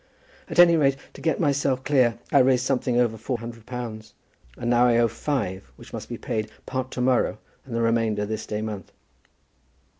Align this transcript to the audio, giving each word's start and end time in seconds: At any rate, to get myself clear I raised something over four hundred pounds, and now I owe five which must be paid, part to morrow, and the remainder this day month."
At 0.49 0.57
any 0.57 0.77
rate, 0.77 0.97
to 1.13 1.21
get 1.21 1.39
myself 1.39 1.83
clear 1.83 2.17
I 2.31 2.39
raised 2.39 2.65
something 2.65 2.99
over 2.99 3.17
four 3.17 3.37
hundred 3.37 3.67
pounds, 3.67 4.15
and 4.57 4.67
now 4.67 4.87
I 4.87 4.97
owe 4.97 5.07
five 5.07 5.71
which 5.75 5.93
must 5.93 6.09
be 6.09 6.17
paid, 6.17 6.49
part 6.65 6.89
to 6.93 7.01
morrow, 7.01 7.37
and 7.67 7.75
the 7.75 7.83
remainder 7.83 8.25
this 8.25 8.47
day 8.47 8.63
month." 8.63 8.91